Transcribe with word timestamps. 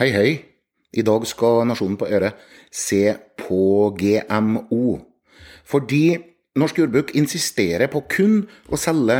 Hei, 0.00 0.14
hei. 0.16 0.28
I 0.96 1.02
dag 1.04 1.26
skal 1.28 1.66
Nasjonen 1.68 1.98
på 2.00 2.06
Øret 2.08 2.38
se 2.72 3.18
på 3.36 3.90
GMO. 4.00 4.94
Fordi 5.68 6.16
norsk 6.56 6.80
jordbruk 6.80 7.12
insisterer 7.20 7.90
på 7.92 8.00
kun 8.08 8.38
å 8.72 8.78
selge 8.80 9.18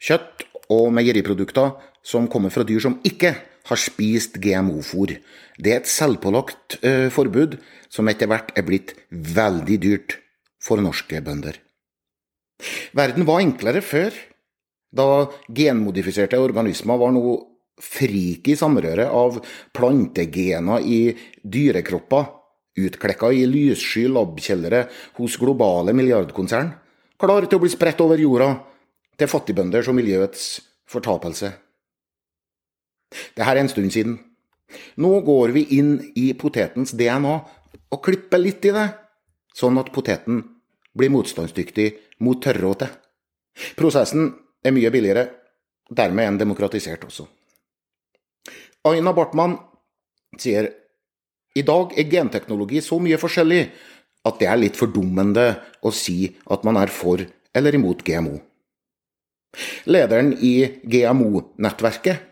kjøtt 0.00 0.46
og 0.72 0.88
meieriprodukter 0.96 1.74
som 2.00 2.30
kommer 2.32 2.48
fra 2.48 2.64
dyr 2.64 2.80
som 2.80 2.96
ikke 3.04 3.34
har 3.68 3.82
spist 3.84 4.40
GMO-fôr. 4.40 5.18
Det 5.60 5.76
er 5.76 5.82
et 5.82 5.92
selvpålagt 5.98 6.80
uh, 6.80 7.12
forbud 7.12 7.60
som 7.92 8.08
etter 8.08 8.32
hvert 8.32 8.56
er 8.56 8.64
blitt 8.64 8.96
veldig 9.12 9.80
dyrt 9.84 10.16
for 10.56 10.80
norske 10.80 11.20
bønder. 11.20 11.60
Verden 12.96 13.28
var 13.28 13.44
enklere 13.44 13.84
før, 13.84 14.16
da 14.96 15.28
genmodifiserte 15.52 16.40
organismer 16.40 17.04
var 17.04 17.12
noe 17.12 17.51
frik 17.80 18.48
i 18.52 18.56
samrøret 18.58 19.08
av 19.08 19.38
plantegener 19.74 20.84
i 20.84 21.00
dyrekropper, 21.42 22.28
utklekka 22.82 23.32
i 23.36 23.44
lyssky 23.48 24.06
labkjellere 24.08 24.86
hos 25.18 25.36
globale 25.40 25.94
milliardkonsern, 25.96 26.72
klar 27.20 27.46
til 27.46 27.58
å 27.58 27.64
bli 27.64 27.72
spredt 27.72 28.00
over 28.04 28.20
jorda 28.20 28.54
til 29.20 29.30
fattigbønders 29.30 29.90
og 29.90 29.98
miljøets 29.98 30.46
fortapelse. 30.90 31.52
Det 33.36 33.44
her 33.44 33.56
er 33.58 33.64
en 33.64 33.72
stund 33.72 33.92
siden. 33.92 34.16
Nå 34.96 35.20
går 35.26 35.52
vi 35.52 35.66
inn 35.76 35.98
i 36.16 36.32
potetens 36.38 36.94
DNA 36.96 37.34
og 37.92 38.02
klipper 38.04 38.40
litt 38.40 38.64
i 38.64 38.72
det, 38.72 38.88
sånn 39.52 39.76
at 39.80 39.92
poteten 39.92 40.40
blir 40.96 41.12
motstandsdyktig 41.12 41.90
mot 42.24 42.40
tørråte. 42.40 42.88
Prosessen 43.76 44.30
er 44.64 44.72
mye 44.72 44.92
billigere, 44.92 45.26
dermed 45.92 46.24
er 46.24 46.32
den 46.32 46.42
demokratisert 46.46 47.04
også. 47.04 47.28
Aina 48.82 49.12
Bartmann 49.14 49.58
sier 50.40 50.66
i 51.54 51.62
dag 51.62 51.92
er 51.98 52.08
genteknologi 52.10 52.80
så 52.82 52.98
mye 53.02 53.18
forskjellig 53.20 53.60
at 54.26 54.40
det 54.40 54.48
er 54.48 54.58
litt 54.58 54.78
fordummende 54.78 55.44
å 55.86 55.92
si 55.94 56.32
at 56.50 56.64
man 56.66 56.80
er 56.80 56.90
for 56.90 57.22
eller 57.54 57.78
imot 57.78 58.02
GMO. 58.06 58.40
Lederen 59.86 60.32
i 60.40 60.80
GMO-nettverket, 60.88 62.22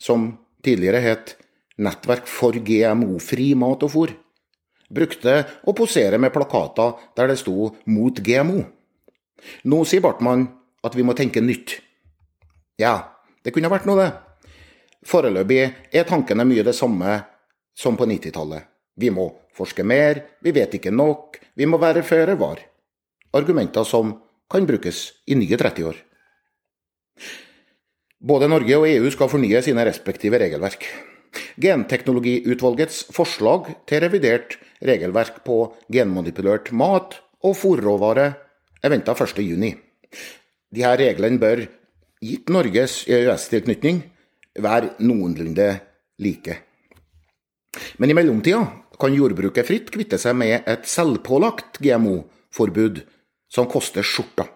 som 0.00 0.30
tidligere 0.62 1.02
het 1.02 1.36
Nettverk 1.82 2.28
for 2.30 2.54
GMO-fri 2.54 3.52
mat 3.58 3.82
og 3.82 3.92
fôr, 3.92 4.12
brukte 4.92 5.38
å 5.66 5.74
posere 5.76 6.20
med 6.20 6.32
plakater 6.32 6.94
der 7.16 7.32
det 7.32 7.38
sto 7.40 7.74
'mot 7.86 8.14
GMO'. 8.14 8.64
Nå 9.64 9.84
sier 9.84 10.00
Bartmann 10.00 10.48
at 10.84 10.94
vi 10.94 11.02
må 11.02 11.16
tenke 11.16 11.40
nytt. 11.40 11.80
Ja, 12.78 13.12
det 13.42 13.52
kunne 13.52 13.70
vært 13.70 13.86
noe, 13.86 13.96
det. 13.96 14.31
Foreløpig 15.06 15.62
er 15.92 16.06
tankene 16.06 16.46
mye 16.46 16.64
det 16.66 16.74
samme 16.78 17.16
som 17.74 17.96
på 17.98 18.06
90-tallet. 18.06 18.68
Vi 19.00 19.10
må 19.10 19.30
forske 19.56 19.84
mer, 19.84 20.20
vi 20.44 20.52
vet 20.54 20.74
ikke 20.78 20.92
nok, 20.94 21.38
vi 21.58 21.66
må 21.66 21.80
være 21.82 22.04
føre 22.06 22.36
var. 22.38 22.60
Argumenter 23.34 23.86
som 23.88 24.14
kan 24.52 24.66
brukes 24.68 25.08
i 25.26 25.36
nye 25.38 25.58
30 25.58 25.88
år. 25.88 25.96
Både 28.22 28.46
Norge 28.46 28.76
og 28.78 28.86
EU 28.86 29.08
skal 29.10 29.30
fornye 29.32 29.62
sine 29.64 29.82
respektive 29.88 30.38
regelverk. 30.38 30.86
Genteknologiutvalgets 31.60 33.06
forslag 33.16 33.72
til 33.88 34.04
revidert 34.04 34.58
regelverk 34.84 35.40
på 35.46 35.72
genmanipulert 35.92 36.70
mat 36.76 37.18
og 37.42 37.56
fòrråvare 37.58 38.28
er 38.82 38.92
venta 38.92 39.16
1.6. 39.16 39.72
Disse 40.72 40.94
reglene 41.00 41.40
bør, 41.40 41.64
gitt 42.22 42.52
Norges 42.52 43.02
EØS-tilknytning, 43.10 44.04
være 44.58 44.94
noenlunde 45.00 45.68
like. 46.22 46.58
Men 47.98 48.10
i 48.10 48.16
mellomtida 48.16 48.62
kan 49.00 49.14
jordbruket 49.16 49.66
fritt 49.66 49.90
kvitte 49.94 50.18
seg 50.20 50.36
med 50.38 50.68
et 50.68 50.84
selvpålagt 50.88 51.80
GMO-forbud 51.82 53.02
som 53.52 53.68
koster 53.70 54.04
skjorta. 54.06 54.46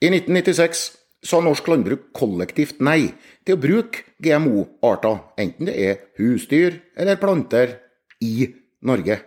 I 0.00 0.10
1996 0.12 0.84
sa 1.26 1.40
norsk 1.42 1.68
landbruk 1.72 2.10
kollektivt 2.14 2.82
nei 2.84 3.08
til 3.46 3.56
å 3.56 3.60
bruke 3.60 4.04
GMO-arter, 4.22 5.18
enten 5.40 5.70
det 5.70 5.76
er 5.80 5.98
husdyr 6.20 6.78
eller 6.96 7.18
planter, 7.20 7.80
i 8.24 8.46
Norge. 8.88 9.18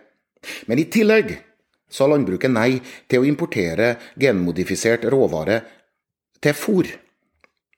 Men 0.66 0.80
i 0.82 0.88
tillegg 0.90 1.36
sa 1.90 2.08
landbruket 2.10 2.50
nei 2.50 2.80
til 3.10 3.22
å 3.22 3.28
importere 3.28 3.92
genmodifisert 4.18 5.04
råvare 5.12 5.60
til 6.42 6.56
fôr. 6.56 6.90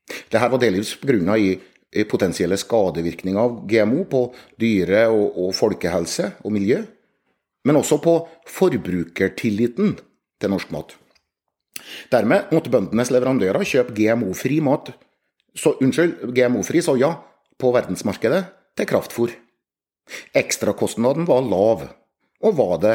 Dette 0.08 0.48
var 0.52 0.60
delvis 0.60 0.94
begrunna 1.00 1.36
i 1.38 1.52
potensielle 2.08 2.56
skadevirkninger 2.56 3.40
av 3.40 3.60
GMO 3.68 4.06
på 4.08 4.22
dyre- 4.60 5.08
og, 5.12 5.36
og 5.36 5.54
folkehelse 5.56 6.32
og 6.42 6.54
miljø, 6.54 6.80
men 7.68 7.78
også 7.78 8.00
på 8.02 8.16
forbrukertilliten 8.48 9.94
til 10.40 10.52
norsk 10.52 10.72
mat. 10.74 10.96
Dermed 12.12 12.52
måtte 12.54 12.72
bøndenes 12.72 13.12
leverandører 13.12 13.66
kjøpe 13.66 13.94
GMO-fri 13.96 14.60
mat, 14.64 14.92
så, 15.54 15.74
unnskyld, 15.84 16.32
GMO-fri 16.32 16.80
soya 16.84 17.12
på 17.60 17.72
verdensmarkedet 17.74 18.44
til 18.78 18.88
kraftfôr. 18.88 19.34
Ekstrakostnaden 20.36 21.28
var 21.28 21.44
lav, 21.44 21.84
og 22.42 22.56
var 22.58 22.78
det 22.82 22.94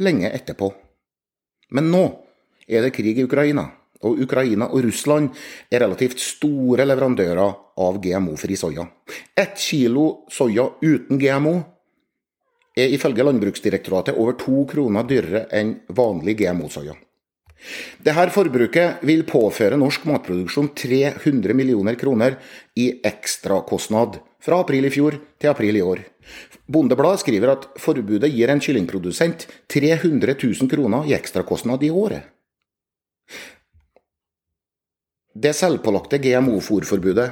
lenge 0.00 0.30
etterpå. 0.32 0.72
Men 1.76 1.90
nå 1.92 2.04
er 2.66 2.86
det 2.86 2.94
krig 2.96 3.20
i 3.20 3.26
Ukraina, 3.26 3.68
og 4.06 4.22
Ukraina 4.24 4.70
og 4.70 4.84
Russland 4.86 5.28
er 5.70 5.84
relativt 5.84 6.22
store 6.22 6.86
leverandører 6.88 7.52
av 7.80 8.00
GMO-fri 8.00 8.56
soya. 8.56 8.86
Ett 9.36 9.58
kilo 9.60 10.24
soya 10.32 10.68
uten 10.80 11.20
GMO 11.20 11.54
er 12.76 12.94
ifølge 12.94 13.26
Landbruksdirektoratet 13.26 14.16
over 14.16 14.38
to 14.40 14.64
kroner 14.70 15.06
dyrere 15.08 15.46
enn 15.52 15.76
vanlig 15.96 16.38
GMO-soya. 16.40 16.96
Dette 18.00 18.30
forbruket 18.32 19.02
vil 19.04 19.26
påføre 19.28 19.76
norsk 19.76 20.06
matproduksjon 20.08 20.70
300 20.72 21.52
millioner 21.56 21.98
kroner 22.00 22.38
i 22.80 22.88
ekstrakostnad 23.04 24.16
fra 24.40 24.62
april 24.64 24.88
i 24.88 24.92
fjor 24.94 25.18
til 25.36 25.52
april 25.52 25.76
i 25.76 25.84
år. 25.84 26.00
Bondebladet 26.70 27.20
skriver 27.20 27.52
at 27.52 27.66
forbudet 27.82 28.30
gir 28.32 28.48
en 28.48 28.62
kyllingprodusent 28.64 29.44
300 29.68 30.38
000 30.40 30.70
kroner 30.72 31.10
i 31.10 31.16
ekstrakostnad 31.18 31.84
i 31.84 31.90
året. 31.92 32.24
Det 35.30 35.52
selvpålagte 35.54 36.18
GMO-fòrforbudet 36.18 37.28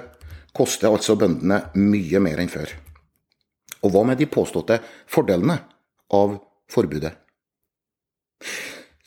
koster 0.54 0.90
altså 0.90 1.16
bøndene 1.18 1.64
mye 1.74 2.20
mer 2.22 2.38
enn 2.38 2.50
før. 2.50 2.70
Og 3.82 3.90
hva 3.94 4.04
med 4.06 4.20
de 4.20 4.28
påståtte 4.30 4.78
fordelene 5.10 5.58
av 6.14 6.36
forbudet? 6.70 7.10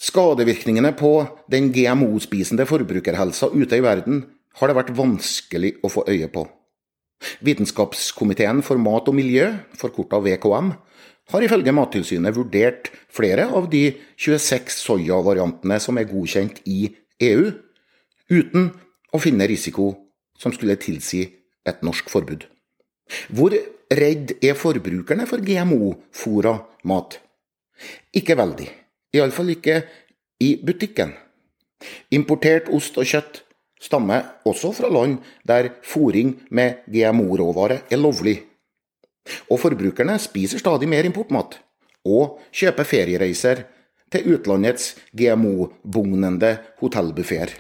Skadevirkningene 0.02 0.92
på 0.98 1.14
den 1.52 1.70
GMO-spisende 1.72 2.66
forbrukerhelsa 2.68 3.52
ute 3.54 3.80
i 3.80 3.86
verden 3.86 4.26
har 4.60 4.68
det 4.68 4.76
vært 4.76 4.96
vanskelig 4.98 5.78
å 5.86 5.92
få 5.92 6.04
øye 6.10 6.28
på. 6.34 6.44
Vitenskapskomiteen 7.46 8.64
for 8.66 8.82
mat 8.82 9.08
og 9.08 9.16
miljø, 9.16 9.52
forkorta 9.78 10.20
VKM, 10.26 10.72
har 11.32 11.46
ifølge 11.46 11.74
Mattilsynet 11.76 12.36
vurdert 12.36 12.90
flere 13.14 13.46
av 13.56 13.70
de 13.72 13.86
26 14.20 14.74
soyavariantene 14.82 15.78
som 15.80 16.00
er 16.02 16.10
godkjent 16.10 16.60
i 16.68 16.90
EU, 17.22 17.52
uten 18.32 18.72
å 19.12 19.20
finne 19.22 19.48
risiko 19.50 19.92
som 20.40 20.54
skulle 20.56 20.80
tilsi 20.82 21.26
et 21.68 21.84
norsk 21.86 22.10
forbud. 22.10 22.46
Hvor 23.36 23.54
redd 23.92 24.38
er 24.40 24.56
forbrukerne 24.58 25.28
for 25.30 25.44
GMO-fôra 25.44 26.56
mat? 26.88 27.20
Ikke 28.16 28.38
veldig. 28.40 28.70
Iallfall 29.12 29.52
ikke 29.58 29.82
i 30.42 30.56
butikken. 30.64 31.12
Importert 32.14 32.70
ost 32.72 32.98
og 33.02 33.10
kjøtt 33.10 33.42
stammer 33.82 34.38
også 34.48 34.72
fra 34.78 34.90
land 34.94 35.20
der 35.48 35.74
fôring 35.84 36.36
med 36.54 36.86
GMO-råvare 36.94 37.82
er 37.90 38.00
lovlig. 38.00 38.38
Og 39.50 39.60
forbrukerne 39.62 40.18
spiser 40.22 40.62
stadig 40.62 40.90
mer 40.90 41.06
importmat, 41.06 41.60
og 42.06 42.40
kjøper 42.54 42.88
feriereiser 42.88 43.66
til 44.12 44.34
utlandets 44.36 44.96
GMO-bugnende 45.18 46.56
hotellbuffeer. 46.82 47.54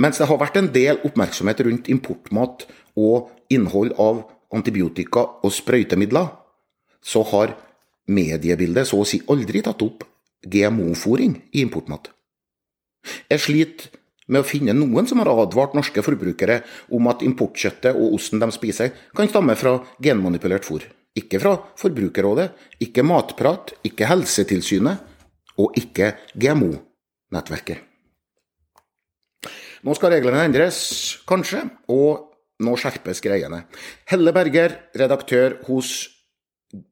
Mens 0.00 0.20
det 0.20 0.28
har 0.30 0.40
vært 0.40 0.56
en 0.56 0.70
del 0.72 1.00
oppmerksomhet 1.04 1.60
rundt 1.66 1.90
importmat 1.92 2.64
og 2.96 3.28
innhold 3.52 3.92
av 4.00 4.22
antibiotika 4.54 5.26
og 5.44 5.52
sprøytemidler, 5.52 6.30
så 7.04 7.22
har 7.32 7.54
mediebildet 8.10 8.88
så 8.88 9.02
å 9.02 9.08
si 9.08 9.20
aldri 9.30 9.62
tatt 9.64 9.82
opp 9.84 10.06
GMO-fôring 10.40 11.36
i 11.52 11.64
importmat. 11.64 12.08
Jeg 13.28 13.44
sliter 13.44 13.90
med 14.30 14.42
å 14.42 14.46
finne 14.46 14.74
noen 14.76 15.08
som 15.10 15.20
har 15.20 15.30
advart 15.32 15.74
norske 15.76 16.04
forbrukere 16.06 16.60
om 16.96 17.10
at 17.10 17.24
importkjøttet 17.26 17.96
og 17.96 18.16
osten 18.16 18.40
de 18.42 18.48
spiser, 18.54 18.94
kan 19.16 19.28
stamme 19.28 19.56
fra 19.58 19.78
genmanipulert 20.02 20.66
fôr. 20.66 20.86
Ikke 21.18 21.40
fra 21.42 21.56
Forbrukerrådet, 21.80 22.52
ikke 22.86 23.04
Matprat, 23.04 23.74
ikke 23.84 24.08
Helsetilsynet 24.08 25.58
og 25.58 25.76
ikke 25.80 26.14
GMO-nettverket. 26.38 27.89
Nå 29.80 29.94
skal 29.96 30.12
reglene 30.12 30.42
endres, 30.44 30.78
kanskje, 31.28 31.62
og 31.88 32.26
nå 32.60 32.74
skjerpes 32.76 33.22
greiene. 33.24 33.62
Helle 34.10 34.32
Berger, 34.36 34.74
redaktør 35.00 35.56
hos 35.70 36.10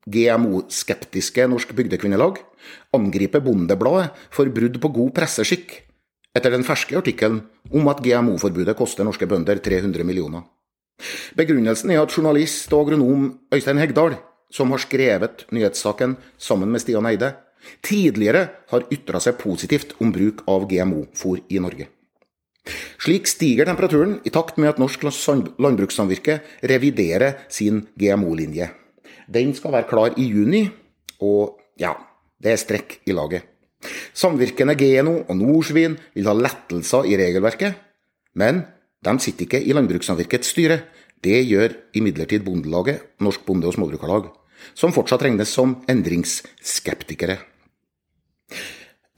GMO-skeptiske 0.08 1.44
Norsk 1.52 1.74
Bygdekvinnelag, 1.76 2.40
angriper 2.96 3.44
Bondebladet 3.44 4.08
for 4.34 4.48
brudd 4.54 4.78
på 4.80 4.90
god 4.94 5.12
presseskikk 5.20 5.76
etter 6.36 6.54
den 6.54 6.64
ferske 6.66 6.96
artikkelen 6.98 7.42
om 7.74 7.90
at 7.92 8.00
GMO-forbudet 8.04 8.76
koster 8.78 9.06
norske 9.06 9.28
bønder 9.28 9.60
300 9.64 10.06
millioner. 10.06 10.46
Begrunnelsen 11.38 11.92
er 11.94 12.00
at 12.02 12.14
journalist 12.14 12.72
og 12.72 12.88
agronom 12.88 13.28
Øystein 13.54 13.78
Hegdal, 13.78 14.16
som 14.50 14.72
har 14.72 14.82
skrevet 14.82 15.44
nyhetssaken 15.54 16.16
sammen 16.40 16.72
med 16.72 16.82
Stian 16.82 17.06
Eide, 17.06 17.34
tidligere 17.84 18.48
har 18.72 18.88
ytra 18.94 19.20
seg 19.22 19.38
positivt 19.38 19.94
om 20.02 20.10
bruk 20.14 20.42
av 20.48 20.66
GMO-fôr 20.70 21.44
i 21.52 21.60
Norge. 21.62 21.90
Slik 23.00 23.28
stiger 23.30 23.68
temperaturen 23.68 24.18
i 24.26 24.32
takt 24.34 24.58
med 24.58 24.72
at 24.72 24.80
Norsk 24.82 25.04
landbrukssamvirke 25.58 26.40
reviderer 26.70 27.44
sin 27.48 27.86
GMO-linje. 27.98 28.70
Den 29.28 29.54
skal 29.54 29.74
være 29.74 29.88
klar 29.88 30.16
i 30.16 30.28
juni, 30.28 30.64
og 31.20 31.58
ja, 31.80 31.94
det 32.40 32.54
er 32.54 32.60
strekk 32.60 33.00
i 33.06 33.16
laget. 33.16 33.44
Samvirkene 34.16 34.74
Geno 34.78 35.20
og 35.28 35.36
Norsvin 35.38 35.94
vil 36.16 36.26
ha 36.26 36.34
lettelser 36.34 37.06
i 37.06 37.18
regelverket, 37.20 37.76
men 38.34 38.64
de 39.04 39.14
sitter 39.22 39.46
ikke 39.46 39.62
i 39.62 39.76
landbrukssamvirkets 39.76 40.50
styre. 40.54 40.80
Det 41.22 41.38
gjør 41.46 41.74
imidlertid 41.98 42.44
Bondelaget, 42.46 43.02
Norsk 43.22 43.44
Bonde- 43.46 43.66
og 43.66 43.74
Småbrukarlag, 43.74 44.28
som 44.74 44.94
fortsatt 44.94 45.22
regnes 45.26 45.50
som 45.50 45.76
endringsskeptikere. 45.90 47.38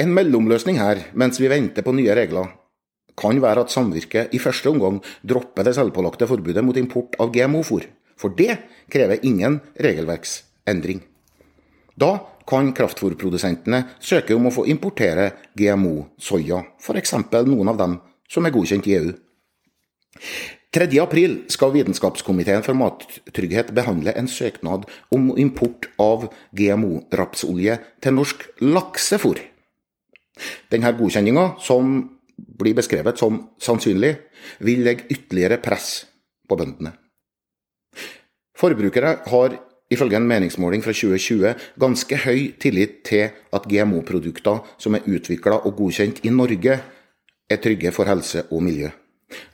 En 0.01 0.15
mellomløsning 0.17 0.79
her, 0.81 1.03
mens 1.13 1.41
vi 1.41 1.49
venter 1.53 1.85
på 1.85 1.93
nye 1.93 2.15
regler, 2.17 2.49
kan 3.21 3.41
være 3.43 3.67
at 3.67 3.73
samvirket 3.73 4.35
i 4.35 4.41
første 4.43 4.73
omgang 4.73 5.01
dropper 5.23 5.67
det 5.67 5.77
selvpålagte 5.77 6.29
forbudet 6.31 6.65
mot 6.65 6.77
import 6.81 7.19
av 7.21 7.33
GMO-fôr. 7.35 7.87
For 8.21 8.33
det 8.37 8.59
krever 8.93 9.23
ingen 9.25 9.61
regelverksendring. 9.81 11.01
Da 12.01 12.13
kan 12.49 12.73
kraftfôrprodusentene 12.75 13.85
søke 14.03 14.35
om 14.37 14.49
å 14.49 14.55
få 14.55 14.67
importere 14.73 15.31
GMO-soya, 15.59 16.63
f.eks. 16.81 17.15
noen 17.47 17.73
av 17.73 17.81
dem 17.81 17.99
som 18.31 18.47
er 18.47 18.55
godkjent 18.55 18.89
i 18.89 18.97
EU. 18.99 19.13
3.4 20.71 21.51
skal 21.51 21.73
Vitenskapskomiteen 21.75 22.63
for 22.63 22.79
mattrygghet 22.79 23.73
behandle 23.75 24.15
en 24.15 24.29
søknad 24.31 24.85
om 25.11 25.33
import 25.35 25.89
av 25.99 26.29
GMO-rapsolje 26.55 27.81
til 28.03 28.15
norsk 28.15 28.45
laksefôr. 28.63 29.41
Denne 30.71 30.93
godkjenninga, 30.95 31.57
som 31.59 32.20
blir 32.61 32.77
beskrevet 32.77 33.19
som 33.21 33.43
sannsynlig, 33.61 34.15
vil 34.65 34.85
legge 34.87 35.09
ytterligere 35.11 35.61
press 35.63 36.05
på 36.49 36.59
bøndene. 36.59 36.93
Forbrukere 38.61 39.17
har 39.33 39.57
ifølge 39.91 40.19
en 40.19 40.29
meningsmåling 40.29 40.85
fra 40.85 40.95
2020 40.95 41.55
ganske 41.81 42.19
høy 42.25 42.53
tillit 42.63 43.01
til 43.09 43.31
at 43.53 43.67
GMO-produkter 43.67 44.63
som 44.79 44.97
er 44.97 45.07
utvikla 45.09 45.63
og 45.65 45.77
godkjent 45.81 46.23
i 46.27 46.33
Norge, 46.35 46.81
er 47.51 47.59
trygge 47.59 47.91
for 47.91 48.07
helse 48.07 48.45
og 48.55 48.63
miljø. 48.63 48.91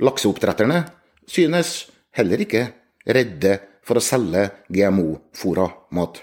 Lakseoppdretterne 0.05 0.83
synes 1.29 1.87
heller 2.17 2.43
ikke 2.45 2.67
redde 3.09 3.57
for 3.87 3.97
å 3.97 4.05
selge 4.05 4.51
GMO-fôra 4.73 5.71
mat. 5.97 6.21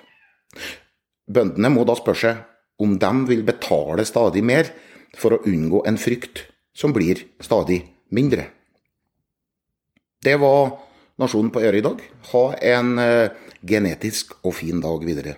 Bøndene 1.25 1.71
må 1.73 1.85
da 1.87 1.95
spørre 1.97 2.21
seg 2.21 2.83
om 2.83 2.97
de 2.99 3.11
vil 3.29 3.45
betale 3.47 4.05
stadig 4.05 4.43
mer 4.45 4.69
for 5.17 5.35
å 5.35 5.43
unngå 5.49 5.83
en 5.87 5.97
frykt 6.01 6.43
som 6.75 6.93
blir 6.93 7.21
stadig 7.39 7.83
mindre. 8.09 8.47
Det 10.23 10.35
var 10.39 10.79
Nasjonen 11.19 11.51
på 11.53 11.61
øret 11.61 11.77
i 11.77 11.85
dag. 11.85 11.99
Ha 12.31 12.43
en 12.73 12.99
eh, 12.99 13.31
genetisk 13.61 14.33
og 14.41 14.55
fin 14.57 14.79
dag 14.81 15.03
videre. 15.05 15.35